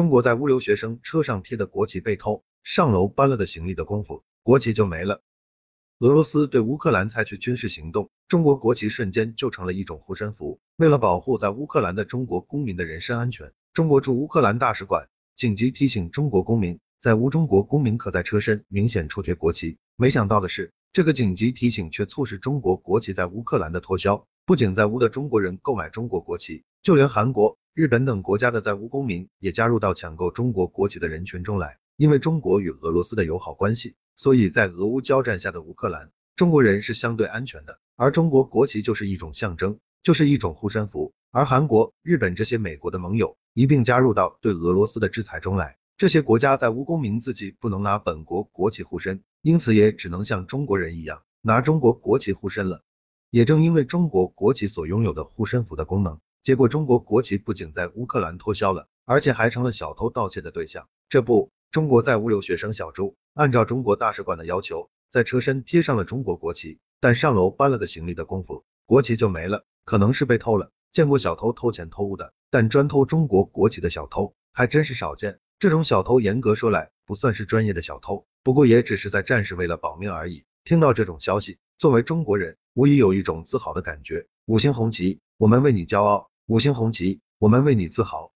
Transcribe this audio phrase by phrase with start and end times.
[0.00, 5.20] 中国在乌留学生车上贴的国旗被偷，上楼搬了的行李的功夫，国旗就没了。
[5.98, 10.58] 俄罗斯对乌克兰采取军事行动，中国国旗瞬间就成了一种护身符。
[10.78, 19.76] 为了保护在乌克兰的中国公民的人身安全，中国驻乌克兰大使馆紧急提醒中国公民，在乌中国公民可在车身明显处贴国旗。
[19.96, 24.26] 没想到的是，这个紧急提醒却促使中国国旗在乌克兰的脱销。
[24.46, 27.58] 不仅在乌的中国人购买中国国旗，就连韩国。
[27.72, 41.12] 日本等国家的在乌公民也加入到抢购中国国旗的人群中来，因为中国与俄罗斯的友好关系，所以在俄乌交战下的乌克兰，中国人是相对安全的，而中国国旗就是一种象征，就是一种护身符。
[41.30, 52.82] 而韩国、日本这些美国的盟友一并加入到对俄罗斯的制裁中来，这些国家在乌公民自己不能拿本国国旗护身，因此也只能像中国人一样拿中国国旗护身了。
[53.30, 56.18] 也正因为中国国旗所拥有的护身符的功能。
[56.42, 60.88] 结果，中国国旗不仅在乌克兰脱销了，而且还成了小偷盗窃的对象。
[61.10, 70.70] 这不，中国在乌留学生小朱按照中国大使馆的要求，在车身贴上了中国国旗，但上楼搬了个行李的功夫，国旗就没了，可能是被偷了。
[70.92, 75.40] 见过小偷偷钱偷物的，但专偷中国国旗的小偷还真是少见。
[75.58, 80.44] 这种小偷严格说来不算是专业的小偷，不过也只是在战时为了保命而已。
[80.64, 84.26] 听到这种消息，作为中国人，无疑有一种自豪的感觉。
[84.46, 86.29] 五星红旗，我们为你骄傲。
[86.50, 88.28] 五星红旗，我们为你自豪。